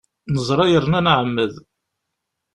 [0.33, 1.53] Neẓra yerna nɛemmed!